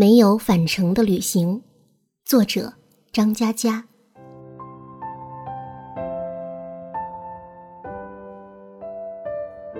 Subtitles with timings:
[0.00, 1.60] 没有返程的旅行，
[2.24, 2.72] 作者
[3.10, 3.84] 张嘉佳。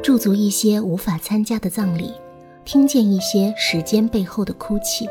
[0.02, 2.12] 驻足一些无法参加的葬礼，
[2.64, 5.08] 听见一些时间背后的哭泣。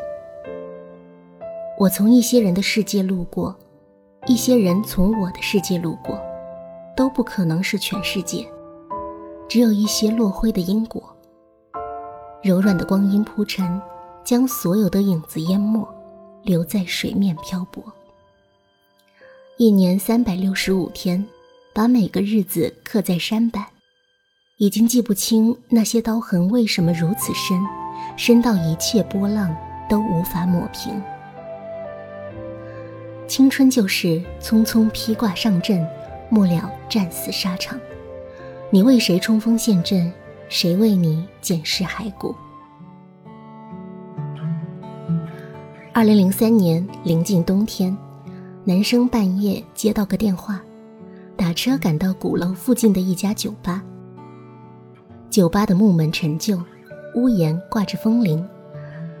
[1.78, 3.56] 我从一些人的世界路过，
[4.26, 6.20] 一些人从我的世界路过，
[6.94, 8.46] 都不可能是全世界，
[9.48, 11.02] 只有一些落灰的因果。
[12.42, 13.80] 柔软的光阴铺陈，
[14.28, 15.88] 将所有的影子淹没，
[16.42, 17.82] 留在水面漂泊。
[19.56, 21.24] 一年三百六十五天，
[21.72, 23.64] 把每个日子刻在山板，
[24.58, 27.58] 已经记不清那些刀痕为什么如此深，
[28.18, 29.56] 深到一切波浪
[29.88, 31.02] 都无法抹平。
[33.26, 35.88] 青春就是匆匆披挂上阵，
[36.28, 37.80] 末了战死沙场。
[38.68, 40.12] 你为谁冲锋陷阵？
[40.50, 42.34] 谁为你捡拾骸骨？
[45.98, 47.92] 二零零三年临近冬天，
[48.62, 50.62] 男生半夜接到个电话，
[51.36, 53.82] 打车赶到鼓楼附近的一家酒吧。
[55.28, 56.56] 酒吧的木门陈旧，
[57.16, 58.48] 屋檐挂着风铃，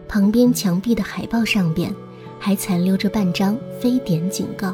[0.06, 1.92] 旁边墙壁的海报上边
[2.38, 4.72] 还残留着半张非典警告。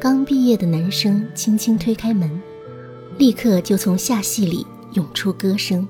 [0.00, 2.28] 刚毕业的男生轻轻推开门，
[3.18, 4.66] 立刻就从下戏里。
[4.94, 5.86] 涌出歌声。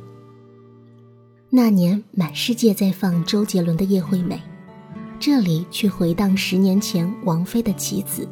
[1.48, 4.36] 那年，满世界在放周杰伦的《叶惠美》，
[5.22, 8.26] 这里却回荡十年前王菲的《棋子》。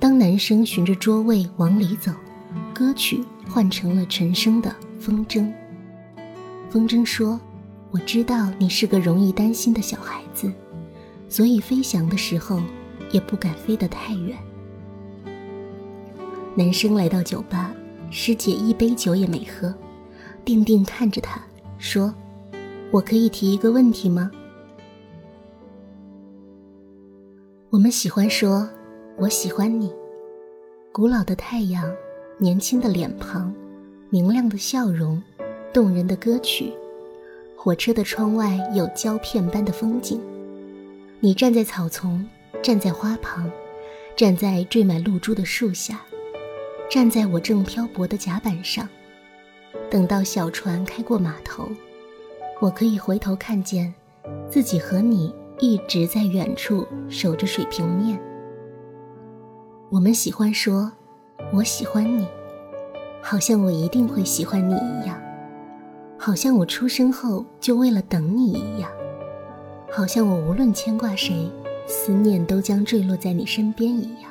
[0.00, 2.10] 当男生循着桌位往里走，
[2.74, 4.68] 歌曲换成了陈升的
[5.00, 5.42] 《风筝》。
[6.68, 7.40] 风筝说
[7.92, 10.52] ：“我知道你是个容易担心的小孩子，
[11.28, 12.60] 所以飞翔的时候
[13.12, 14.36] 也不敢飞得太远。”
[16.56, 17.72] 男生来到酒吧。
[18.10, 19.72] 师姐一杯酒也没喝，
[20.44, 21.40] 定定看着他
[21.78, 22.12] 说
[22.90, 24.28] ：“我可以提一个问题吗？”
[27.74, 28.68] 我们喜欢说
[29.18, 29.92] “我喜欢你”，
[30.94, 31.92] 古老的太阳，
[32.38, 33.52] 年轻的脸庞，
[34.10, 35.20] 明亮的笑容，
[35.72, 36.72] 动人的歌曲。
[37.56, 40.20] 火车的窗外有胶片般的风景，
[41.18, 42.24] 你站在草丛，
[42.62, 43.50] 站在花旁，
[44.14, 46.00] 站在缀满露珠的树下。
[46.88, 48.88] 站在我正漂泊的甲板上，
[49.90, 51.68] 等到小船开过码头，
[52.60, 53.92] 我可以回头看见
[54.48, 55.34] 自己和你
[55.64, 58.20] 一直在远处守着水平面。
[59.90, 60.92] 我们喜欢说
[61.54, 62.26] “我喜欢你”，
[63.22, 65.18] 好像我一定会喜欢你一样，
[66.18, 68.90] 好像我出生后就为了等你一样，
[69.90, 71.50] 好像我无论牵挂谁，
[71.86, 74.30] 思念都将坠落在你身边一样。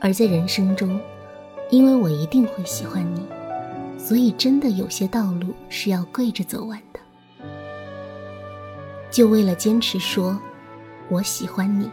[0.00, 0.98] 而在人生中，
[1.68, 3.20] 因为我一定会喜欢你，
[3.98, 6.80] 所以真的有些道路是要跪着走完。
[9.10, 10.38] 就为了坚持说
[11.08, 11.90] “我喜欢你”。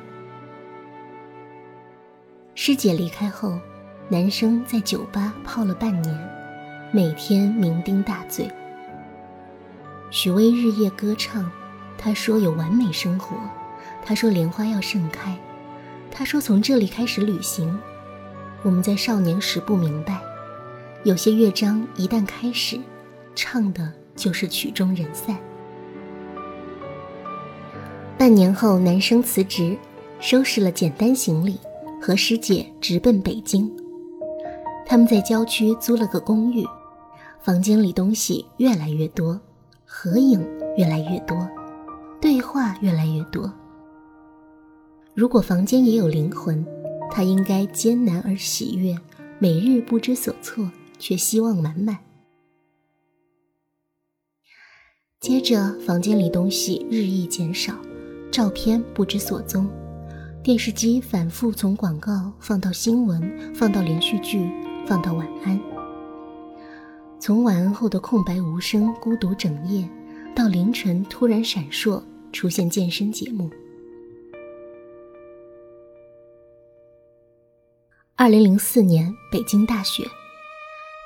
[2.55, 3.57] 师姐离开后，
[4.09, 6.29] 男生在酒吧泡了半年，
[6.91, 8.49] 每天酩酊大醉。
[10.11, 11.49] 许巍日夜歌唱，
[11.97, 13.35] 他说有完美生活，
[14.05, 15.35] 他说莲花要盛开，
[16.11, 17.79] 他说从这里开始旅行。
[18.61, 20.21] 我们在少年时不明白，
[21.03, 22.79] 有些乐章一旦开始，
[23.33, 25.35] 唱的就是曲终人散。
[28.23, 29.77] 半年后，男生辞职，
[30.21, 31.59] 收拾了简单行李，
[32.01, 33.69] 和师姐直奔北京。
[34.85, 36.65] 他们在郊区租了个公寓，
[37.41, 39.37] 房间里东西越来越多，
[39.83, 40.41] 合影
[40.77, 41.37] 越来越多，
[42.21, 43.51] 对话越来越多。
[45.13, 46.65] 如果房间也有灵魂。
[47.11, 48.97] 他应该艰难而喜悦，
[49.37, 51.99] 每日不知所措，却希望满满。
[55.19, 57.75] 接着，房间里东西日益减少，
[58.33, 59.69] 照片不知所踪，
[60.41, 64.49] 电视机反复从广告放到新闻，放到连续剧，
[64.87, 65.61] 放到晚安。
[67.19, 69.87] 从晚安后的空白无声、孤独整夜，
[70.35, 73.51] 到凌晨突然闪烁出现健身节目。
[78.15, 80.03] 二零零四年，北京大雪，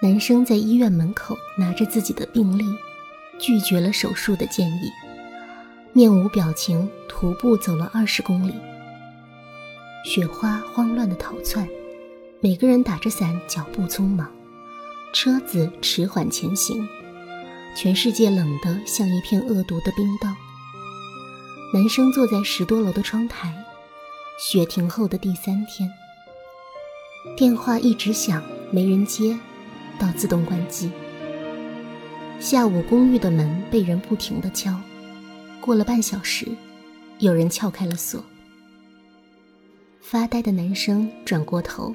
[0.02, 2.64] 男生在医院门口拿着自己的病历，
[3.38, 4.90] 拒绝了手术的建议，
[5.98, 8.54] 面无表情徒步走了二十公里。
[10.06, 11.68] 雪花慌乱的逃窜，
[12.40, 14.32] 每个人打着伞，脚步匆忙，
[15.12, 16.88] 车子迟缓前行，
[17.76, 20.30] 全世界冷得像一片恶毒的冰刀。
[21.74, 23.52] 男生坐在十多楼的窗台，
[24.38, 25.92] 雪停后的第三天。
[27.36, 29.36] 电话一直响，没人接，
[29.98, 30.92] 到自动关机。
[32.40, 34.80] 下午公寓的门被人不停地敲，
[35.68, 36.48] 过了半小时，
[37.20, 38.24] 有人撬开了锁。
[40.00, 41.94] 发呆的男生转过头，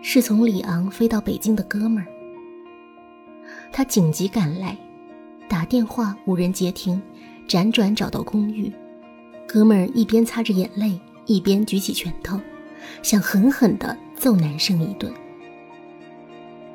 [0.00, 2.06] 是从里昂飞到北京的哥们儿。
[3.72, 4.78] 他紧急赶来，
[5.48, 7.02] 打电话无人接听，
[7.48, 8.72] 辗转找到公寓。
[9.44, 12.40] 哥们儿一边擦着眼泪，一边举起拳头，
[13.02, 15.12] 想狠狠地揍男生一顿。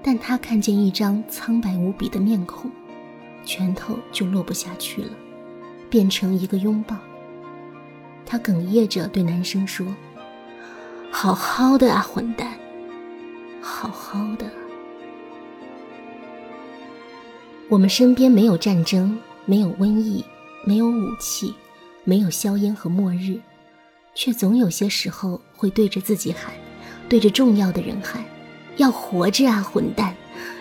[0.04, 2.70] 但他看见一张苍白无比的面孔，
[3.46, 5.12] 拳头就落不下去了，
[5.94, 6.98] 变成一个拥抱。
[8.25, 9.86] 他哽咽着对男生说。
[11.12, 12.51] 好好的啊，混蛋！
[13.62, 14.48] 好好的。
[17.69, 20.25] 我们身边没有战争，没有瘟疫，
[20.66, 21.54] 没有武器，
[22.04, 23.39] 没有硝烟和末日，
[24.16, 26.56] 却总有些时候会对着自己喊，
[27.07, 28.24] 对着重要的人喊
[28.78, 30.16] ：“要活着啊，混蛋！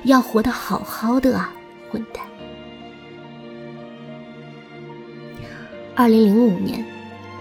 [0.05, 1.55] 要活得好好的啊，
[1.91, 2.23] 混蛋！”
[5.95, 6.83] 二零零五年，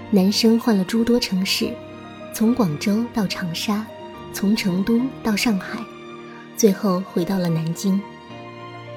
[0.10, 1.74] 男生换了诸多城市。
[2.34, 3.86] 从广州到长沙，
[4.34, 5.80] 从成都到上海，
[6.58, 8.02] 最后回到了南京。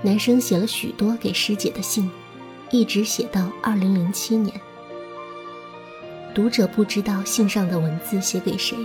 [0.02, 2.10] 男生写了许多给师姐的信，
[2.70, 4.60] 一直写到二零零七年。
[6.34, 8.76] 读者不知道信上的文字写给谁，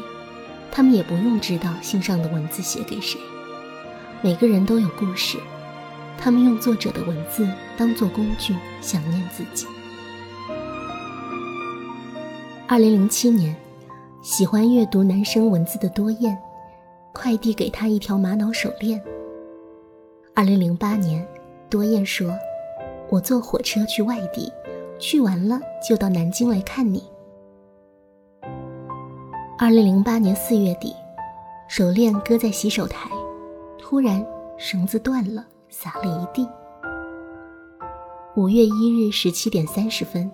[0.72, 3.20] 他们也不用知道信上的文字写给谁。
[4.22, 5.40] 每个人都有故事，
[6.16, 9.66] 他们用作者的文字当做工具，想念自己。
[12.72, 13.56] 二零零七年。
[14.22, 16.38] 喜欢阅读男生文字的多燕，
[17.12, 19.04] 快递给他一条玛瑙手链。
[20.36, 21.28] 二零零八年，
[21.68, 22.32] 多燕说
[23.10, 24.54] ：“我坐火车去外地，
[25.00, 27.04] 去完了就到南京来看你。”
[29.58, 30.94] 二零零八年四月底，
[31.68, 33.10] 手链搁在洗手台，
[33.80, 34.24] 突然
[34.60, 36.48] 绳子断了，洒了一地。
[38.36, 40.30] 五月一日十七点三十分，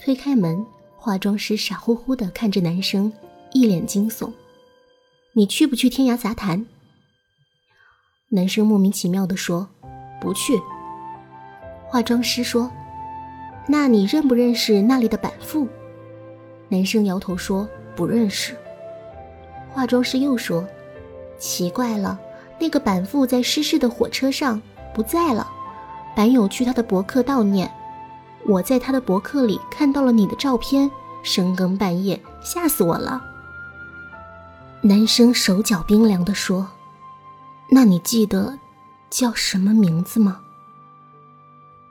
[0.00, 0.66] 推开门。
[1.04, 3.12] 化妆师傻乎乎地看着男生，
[3.52, 4.32] 一脸惊悚
[5.36, 6.64] ：“你去不去天涯杂谈？”
[8.32, 9.68] 男生莫名其妙地说
[10.18, 10.58] ：“不去。”
[11.86, 12.72] 化妆师说
[13.68, 15.68] ：“那你认不认识那里的板富？”
[16.70, 18.56] 男生摇头说：“不认识。”
[19.70, 20.66] 化妆师又说
[21.38, 22.18] ：“奇怪了，
[22.58, 24.58] 那个板富在失事的火车上
[24.94, 25.46] 不在了，
[26.16, 27.70] 板友去他的博客悼念。”
[28.46, 30.90] 我在他的博客里看到了你的照片，
[31.22, 33.22] 深更半夜吓死我了。
[34.82, 36.68] 男生手脚冰凉地说
[37.70, 38.58] ：“那你记得
[39.08, 40.42] 叫什么名字吗？”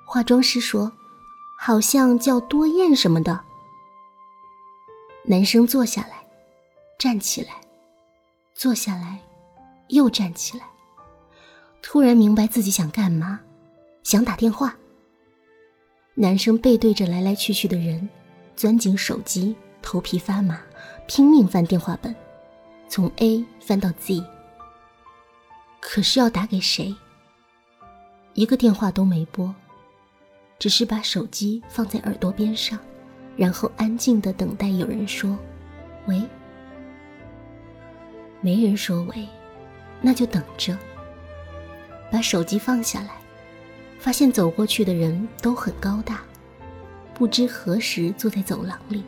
[0.05, 0.91] 化妆师说
[1.57, 3.41] ：“好像叫多燕什么的。”
[5.25, 6.23] 男生坐下来，
[6.99, 7.49] 站起来，
[8.53, 9.19] 坐下来，
[9.87, 10.65] 又站起来，
[11.81, 13.39] 突然明白自己想干嘛，
[14.03, 14.75] 想打电话。
[16.15, 18.07] 男生背对着来来去去的人，
[18.55, 20.61] 钻进手机，头皮发麻，
[21.07, 22.15] 拼命翻电话本，
[22.87, 24.23] 从 A 翻到 Z。
[25.79, 26.95] 可是要打给谁？
[28.35, 29.53] 一个电话都没拨，
[30.59, 32.77] 只是把手机放在耳朵边上，
[33.35, 35.35] 然后安静的等待有人说
[36.05, 36.21] “喂”。
[38.39, 39.27] 没人说“喂”，
[39.99, 40.77] 那就等着。
[42.11, 43.22] 把手机放下来。
[44.03, 46.21] 发现走过去的人都很高大，
[47.13, 49.01] 不知何时坐在走廊里。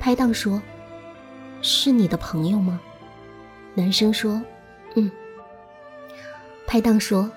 [0.00, 0.62] 拍档说
[1.60, 2.80] ：“是你的朋友吗？”
[3.76, 4.42] 男生说
[4.96, 5.12] ：“嗯。”
[6.66, 7.30] 拍档说：“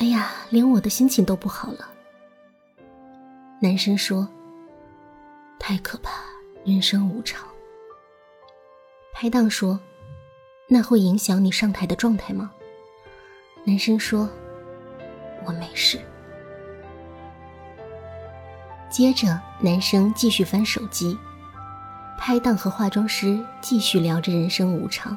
[0.00, 1.90] 哎呀，连我的心情都不好了。”
[3.60, 4.26] 男生说
[5.60, 6.12] ：“太可怕，
[6.64, 7.46] 人生无常。”
[9.12, 9.78] 拍档说
[10.66, 12.50] ：“那会影响你上台的状态吗？”
[13.64, 14.26] 男生说。
[15.46, 15.98] 我没事。
[18.90, 21.16] 接着，男生继续翻手机，
[22.18, 25.16] 拍档和化妆师继续聊着人生无常。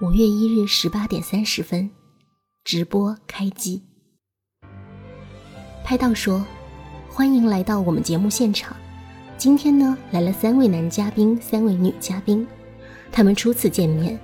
[0.00, 1.88] 五月一日十八点三十分，
[2.64, 3.82] 直播开机。
[5.84, 6.44] 拍档说
[7.08, 8.76] ：“欢迎来到我们节目现场。
[9.38, 12.46] 今天呢，来了三位男嘉宾，三位女嘉宾。
[13.12, 14.18] 他们初次见面，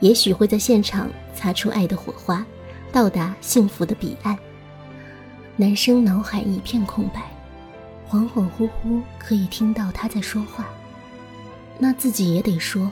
[0.00, 2.46] 也许会在现场擦出爱的火花。”
[2.92, 4.38] 到达幸福的彼岸。
[5.56, 7.22] 男生脑海一片空白，
[8.08, 10.68] 恍恍惚惚可以听到他在说话，
[11.78, 12.90] 那自己也得说，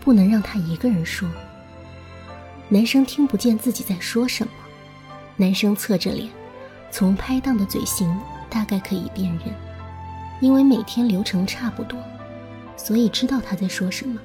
[0.00, 1.28] 不能让他一个人说。
[2.68, 4.52] 男生听不见自己在说什么，
[5.36, 6.28] 男生侧着脸，
[6.90, 8.12] 从拍档的嘴型
[8.50, 9.54] 大概可以辨认，
[10.40, 11.96] 因为每天流程差不多，
[12.76, 14.20] 所以知道他在说什么。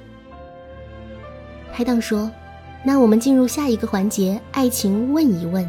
[1.72, 2.28] 拍档说。
[2.84, 5.68] 那我们进入下一个环节，爱情问一问。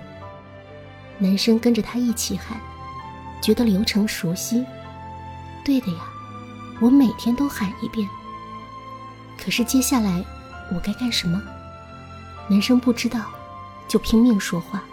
[1.20, 2.60] 男生跟着他一起喊，
[3.40, 4.66] 觉得流程熟悉。
[5.64, 6.00] 对的呀，
[6.82, 8.08] 我每天都喊一遍。
[9.38, 10.26] 可是接下来
[10.74, 11.42] 我该干什么？
[12.50, 13.22] 男生不知道，
[13.88, 14.84] 就拼命说话，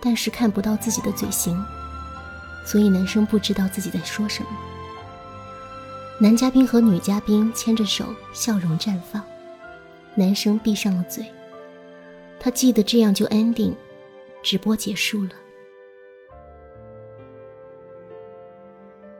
[0.00, 1.62] 但是看不到自己的嘴型，
[2.64, 4.48] 所以男生不知道自己在说什么。
[6.18, 9.22] 男嘉宾和女嘉宾牵着手，笑容绽放。
[10.18, 11.24] 男生闭上了嘴，
[12.40, 13.72] 他记得这样就 ending，
[14.42, 15.30] 直播结束了。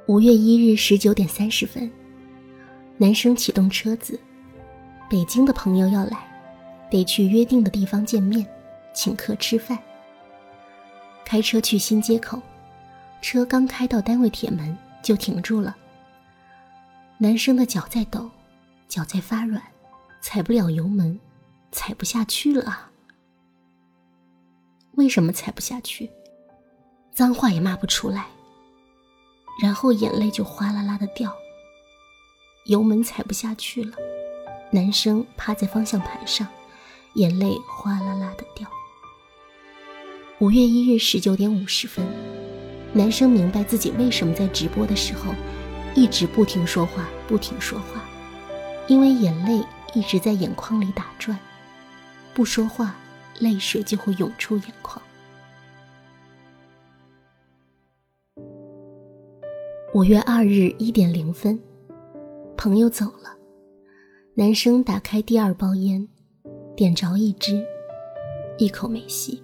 [0.06, 1.88] 五月一日十九点三十分，
[2.96, 4.18] 男生启动车子，
[5.08, 6.18] 北京的朋友要来，
[6.90, 8.44] 得去约定的地方见面，
[8.92, 9.78] 请客吃饭。
[11.24, 12.42] 开车去新街口，
[13.22, 15.76] 车刚开到单位铁门就停住了。
[17.18, 18.28] 男生的脚在抖，
[18.88, 19.62] 脚在发软，
[20.20, 21.18] 踩不了油门，
[21.72, 22.90] 踩不下去了啊！
[24.92, 26.10] 为什么踩不下去？
[27.12, 28.26] 脏话也骂不出来，
[29.62, 31.34] 然后眼泪就哗啦啦的掉。
[32.66, 33.96] 油门踩不下去了，
[34.70, 36.46] 男生趴在方向盘上，
[37.14, 38.68] 眼泪哗啦啦的掉。
[40.40, 42.06] 五月一日十九点五十分，
[42.92, 45.34] 男生明白自己为什么在直播的时候。
[45.94, 48.04] 一直不停说话，不停说话，
[48.86, 49.64] 因为眼泪
[49.94, 51.38] 一直在眼眶里打转，
[52.34, 52.94] 不说话，
[53.40, 55.02] 泪水就会涌出眼眶。
[59.94, 61.58] 五月二日一点零分，
[62.56, 63.36] 朋友走了，
[64.34, 66.06] 男生打开第二包烟，
[66.76, 67.64] 点着一支，
[68.58, 69.42] 一口没吸，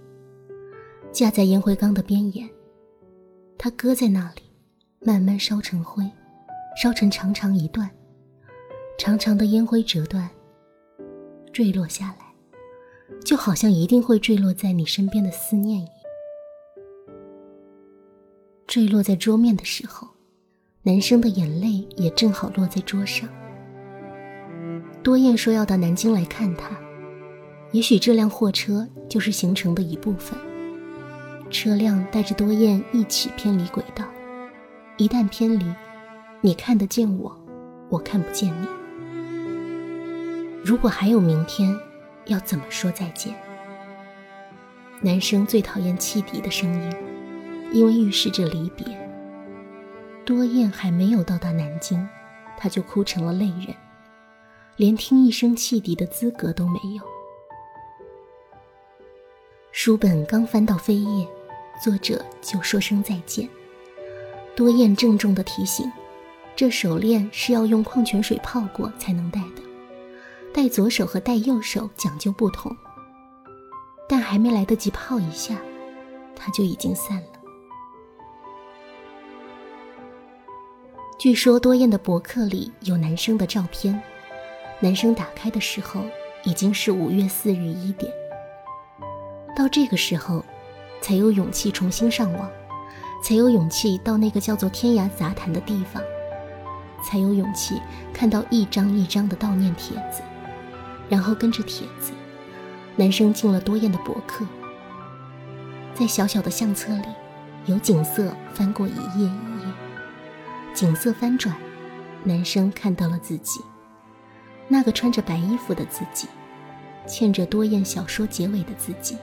[1.11, 2.49] 架在烟灰缸的边沿，
[3.59, 4.43] 他搁在那里，
[5.01, 6.09] 慢慢烧成灰。
[6.77, 7.89] 烧成长长一段，
[8.97, 10.29] 长长的烟灰折断，
[11.53, 12.33] 坠落下来，
[13.25, 15.95] 就好像一定会坠落在你身边的思念一样。
[18.67, 20.09] 坠落在桌面的时候，
[20.83, 23.29] 男生的眼泪也正好落在桌上。
[25.03, 26.71] 多燕说要到南京来看他，
[27.73, 30.39] 也许这辆货车就是行程的一部分。
[31.51, 34.05] 车辆带着多燕一起偏离轨道，
[34.97, 35.67] 一旦偏离。
[36.41, 37.37] 你看得见我，
[37.91, 38.67] 我看不见你。
[40.65, 41.79] 如果还有明天，
[42.25, 43.35] 要怎么说再见？
[45.03, 46.97] 男生最讨厌汽笛的声音，
[47.71, 48.87] 因为预示着离别。
[50.25, 52.09] 多燕还没有到达南京，
[52.57, 53.77] 他就哭成了泪人，
[54.77, 57.03] 连听一声汽笛的资格都没有。
[59.71, 61.29] 书本刚翻到扉页，
[61.83, 63.47] 作者就说声再见。
[64.57, 65.93] 多燕郑重的提醒。
[66.57, 69.63] 这手链是要用矿泉水泡过才能戴的，
[70.55, 72.75] 戴左手和戴右手讲究不同。
[74.09, 75.57] 但还没来得及泡一下，
[76.37, 77.29] 它就已经散了。
[81.19, 84.01] 据说多燕的博客里有男生的照片，
[84.79, 86.03] 男生打开的时候
[86.45, 88.13] 已经是五月四日一点。
[89.57, 90.45] 到这个时候，
[91.01, 92.49] 才有勇气重新上网，
[93.25, 96.01] 才有勇气到那个叫做天涯杂谈的地方。
[97.03, 97.83] 才有勇气
[98.13, 100.23] 看到一张一张的悼念帖子，
[101.09, 102.13] 然后跟着帖子，
[102.97, 104.45] 男生进了多燕的博客，
[105.95, 107.09] 在小小的相册里，
[107.67, 109.73] 有景色翻过一页一页，
[110.75, 111.55] 景色翻转，
[112.23, 113.61] 男生看到了自己，
[114.69, 116.27] 那个穿着白衣服的自己，
[117.07, 119.17] 欠着多燕小说结尾的自己，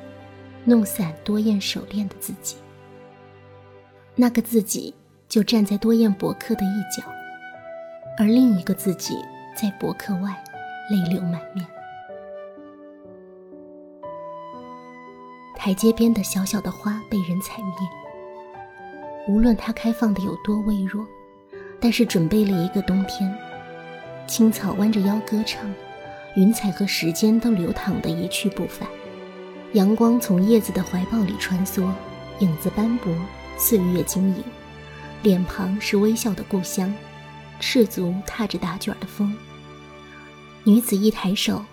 [0.64, 2.58] 弄散多燕手链的自己，
[4.16, 4.94] 那个自己
[5.28, 7.04] 就站在多燕博客的一角。
[8.18, 9.16] 而另一个自己
[9.56, 10.44] 在博客外，
[10.91, 11.65] 泪流满面。
[15.55, 17.74] 台阶边的小小的花被人踩灭，
[19.27, 21.05] 无论它开放的有多微弱，
[21.79, 23.33] 但是准备了一个冬天。
[24.27, 25.71] 青草弯着腰歌唱，
[26.36, 28.88] 云彩和时间都流淌的一去不返。
[29.74, 31.89] 阳光从叶子的怀抱里穿梭，
[32.39, 33.13] 影子斑驳，
[33.57, 34.43] 岁月晶莹。
[35.24, 36.93] 脸庞是微笑的故乡。
[37.60, 39.38] 赤足踏着打卷的风，
[40.63, 41.63] 女子一抬手，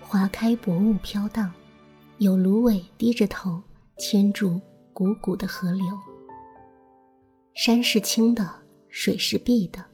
[0.00, 1.52] 划开薄雾飘荡，
[2.18, 3.60] 有芦苇低着头
[3.98, 4.60] 牵住
[4.94, 5.84] 汩汩的河流。
[7.54, 8.48] 山是青的，
[8.88, 9.84] 水是碧的，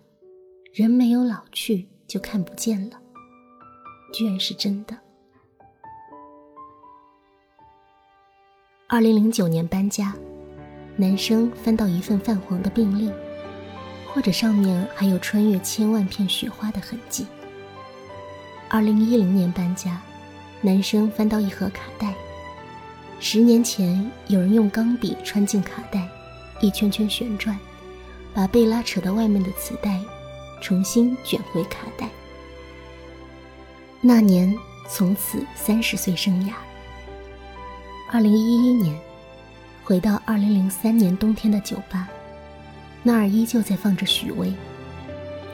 [0.74, 3.00] 人没有老去就看不见了，
[4.12, 4.94] 居然是真的。
[8.86, 10.14] 二零零九年搬家，
[10.96, 13.10] 男生翻到一份泛黄的病历。
[14.12, 17.26] 或者上面还有穿越千万片雪花的痕迹。
[18.74, 20.02] 二零一零年搬家，
[20.60, 22.12] 男生翻到一盒卡带，
[23.20, 26.08] 十年前，有人用钢笔穿进卡带，
[26.60, 27.56] 一圈圈旋转，
[28.34, 30.00] 把被拉扯到外面的磁带
[30.60, 32.08] 重新卷回卡带。
[34.00, 34.52] 那年，
[34.88, 36.54] 从此三十岁生涯。
[38.10, 38.98] 二零一一年，
[39.84, 42.08] 回到二零零三年冬天的酒吧，
[43.04, 44.52] 那儿依旧在放着许巍，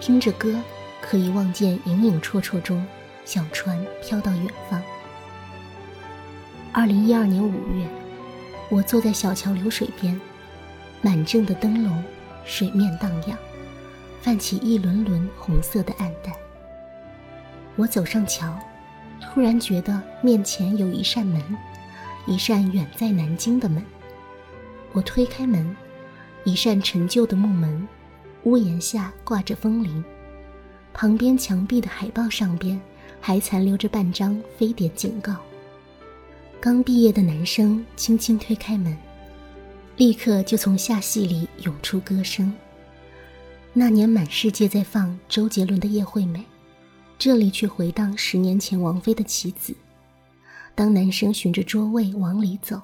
[0.00, 0.58] 听着歌，
[1.02, 2.82] 可以望见影影绰绰中
[3.32, 4.82] 小船飘到远方。
[6.72, 7.86] 二零一二年五月，
[8.68, 10.20] 我坐在小桥流水边，
[11.00, 12.02] 满镇的灯笼，
[12.44, 13.38] 水面荡漾，
[14.20, 16.34] 泛起一轮轮红色的暗淡。
[17.76, 18.52] 我走上桥，
[19.20, 21.40] 突然觉得面前有一扇门，
[22.26, 23.80] 一扇远在南京的门。
[24.90, 25.76] 我推开门，
[26.42, 27.86] 一扇陈旧的木门，
[28.42, 30.04] 屋檐下挂着风铃，
[30.92, 32.80] 旁边墙壁的海报上边
[33.20, 35.36] 还残留着半张非典警告。
[36.60, 38.96] 刚毕业的男生轻轻推开门，
[39.96, 42.52] 立刻就从下戏里涌出歌声。
[43.72, 46.38] 那年满世界在放周杰伦的《叶惠美》。
[47.18, 49.72] 这里却回荡十年前王菲的《棋子》。
[50.74, 52.80] 当男生循着桌位往里走，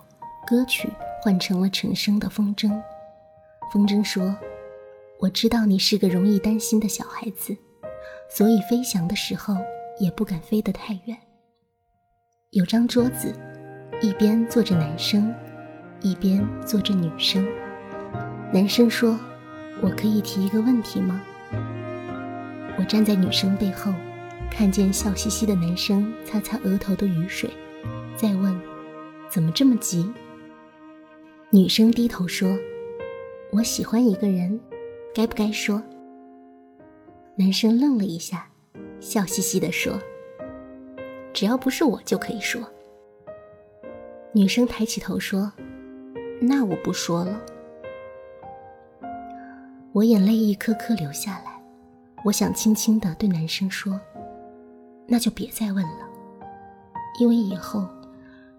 [0.46, 0.90] 歌曲
[1.22, 2.68] 换成了陈升的《风筝》。
[3.72, 4.36] 风筝说
[5.18, 7.56] ：“我知道你是个容易担心的小孩子，
[8.30, 9.56] 所以飞翔的时候
[9.98, 11.16] 也不敢飞得太远。”
[12.52, 13.32] 有张桌子，
[14.00, 15.34] 一边坐着男生，
[16.00, 17.46] 一边坐着女生。
[18.52, 19.18] 男生说
[19.82, 21.22] ：“我可以提一个问题吗？”
[22.78, 23.92] 我站在女生背后。
[24.48, 27.50] 看见笑嘻嘻的男生擦擦额头的雨水，
[28.16, 28.58] 再问
[29.28, 30.10] ：“怎么这么急？”
[31.50, 32.56] 女生低头说
[33.52, 34.58] ：“我喜欢一个人，
[35.14, 35.82] 该不该说？”
[37.36, 38.48] 男生愣了一下，
[39.00, 39.98] 笑嘻嘻地说
[41.32, 42.60] ：“只要不是我就可以说。”
[44.32, 45.52] 女生抬起头说
[46.40, 47.40] ：“那我不说了。”
[49.92, 51.62] 我眼泪一颗颗流下来，
[52.25, 53.99] 我想轻轻地对男生说。
[55.06, 56.08] 那就别再问了，
[57.21, 57.88] 因为以后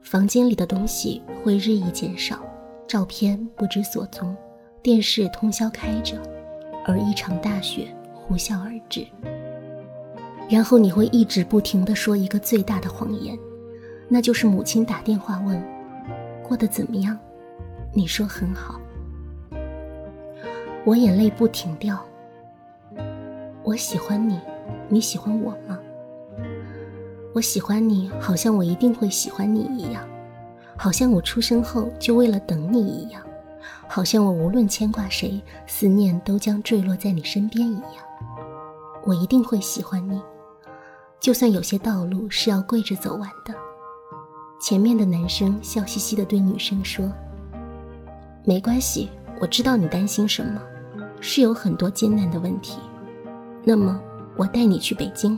[0.02, 2.40] 房间里的东西会日益减少，
[2.88, 4.36] 照片不知所踪，
[4.82, 6.18] 电视通宵开着，
[6.88, 9.06] 而一场大雪呼啸而至。
[10.50, 13.38] 然后你会一直不停地说一个最大的谎言，
[14.08, 15.62] 那就是母亲打电话问
[16.42, 17.18] 过得怎么样，
[17.94, 18.80] 你说很好。
[20.86, 22.00] 我眼泪不停掉。
[23.62, 24.40] 我喜欢你，
[24.88, 25.78] 你喜欢我吗？
[27.34, 30.08] 我喜欢你，好像我一定会喜欢你一样，
[30.78, 33.22] 好像我出生后就为了等你一样，
[33.86, 37.92] 好像我无论牵挂谁，思念都将坠落在你身边一样。
[39.04, 40.22] 我一定会喜欢你，
[41.20, 43.54] 就算有些道路是要跪着走完的。
[44.60, 47.12] 前面的男生笑嘻嘻地对女生说
[48.44, 50.62] ：“没关系，我知道你担心什么，
[51.22, 52.80] 是有很多艰难的问题。
[53.64, 54.02] 那么，
[54.36, 55.38] 我带你去北京。”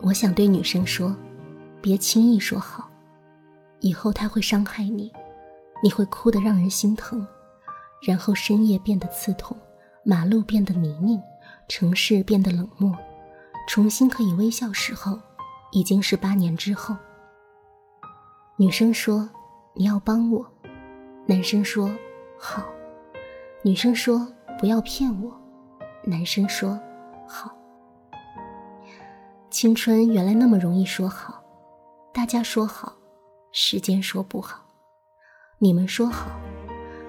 [0.00, 1.14] 我想对女生说，
[1.82, 2.88] 别轻易说好，
[3.80, 5.12] 以后他会伤害你，
[5.82, 7.26] 你会哭得让人心疼，
[8.00, 9.54] 然后深夜变得刺痛，
[10.04, 11.20] 马路变得泥泞，
[11.68, 12.96] 城市变得冷漠，
[13.68, 15.20] 重新可以微笑时候，
[15.70, 16.96] 已经是八年之后。
[18.56, 19.28] 女生说
[19.74, 20.44] 你要帮我，
[21.26, 21.94] 男生说
[22.38, 22.64] 好，
[23.62, 24.26] 女生说
[24.58, 25.30] 不要骗我，
[26.04, 26.80] 男生说
[27.28, 27.54] 好。
[29.50, 31.42] 青春原来那么容易说好，
[32.14, 32.94] 大家说好，
[33.52, 34.58] 时间说不好，
[35.58, 36.30] 你们说好，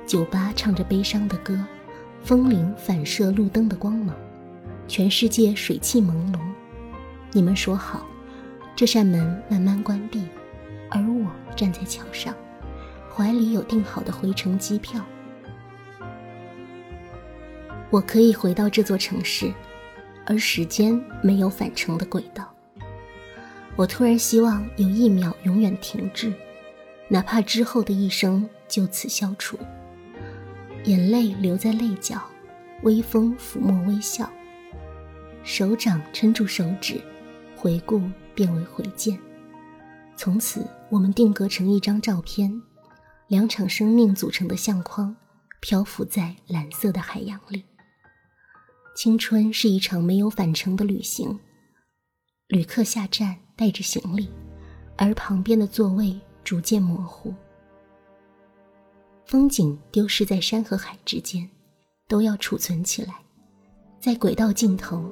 [0.05, 1.57] 酒吧唱着悲伤的歌，
[2.21, 4.15] 风铃反射路灯的光芒，
[4.89, 6.39] 全世界水汽朦胧，
[7.31, 8.03] 你们说好，
[8.75, 10.27] 这扇门慢慢关闭，
[10.89, 12.35] 而我站在桥上，
[13.13, 14.99] 怀里有订好的回程机票，
[17.91, 19.53] 我可以回到这座城市。
[20.25, 22.53] 而时间没有返程的轨道，
[23.75, 26.31] 我突然希望有一秒永远停滞，
[27.07, 29.57] 哪怕之后的一生就此消除。
[30.85, 32.21] 眼泪留在泪角，
[32.83, 34.29] 微风抚摸微笑，
[35.43, 37.01] 手掌撑住手指，
[37.55, 38.01] 回顾
[38.35, 39.19] 变为回见。
[40.15, 42.61] 从此，我们定格成一张照片，
[43.27, 45.15] 两场生命组成的相框，
[45.61, 47.63] 漂浮在蓝色的海洋里。
[48.95, 51.39] 青春是一场没有返程的旅行，
[52.47, 54.29] 旅客下站带着行李，
[54.97, 57.33] 而旁边的座位逐渐模糊。
[59.25, 61.49] 风景丢失在山和海之间，
[62.07, 63.13] 都要储存起来。
[64.01, 65.09] 在轨道尽头，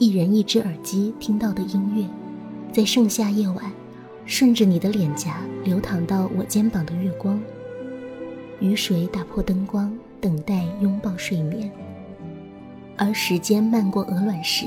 [0.00, 2.06] 一人一只耳机听到的音乐，
[2.72, 3.70] 在盛夏夜晚，
[4.24, 7.38] 顺着你的脸颊流淌到我肩膀的月光，
[8.60, 11.70] 雨水打破灯光，等待拥抱睡眠。
[12.96, 14.64] 而时间漫过鹅卵石，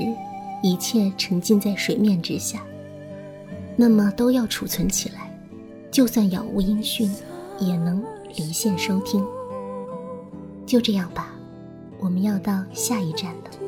[0.62, 2.62] 一切沉浸在水面之下，
[3.74, 5.36] 那么都要储存起来，
[5.90, 7.12] 就算杳无音讯，
[7.58, 8.00] 也能
[8.36, 9.26] 离线收听。
[10.64, 11.34] 就这样吧，
[11.98, 13.63] 我们要到下一站了。